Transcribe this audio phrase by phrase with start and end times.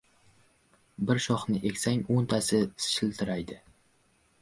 [1.11, 3.63] •Bir shoxni egsang o‘ntasi shitirlaydi.